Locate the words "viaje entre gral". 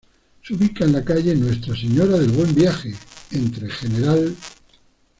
2.55-4.35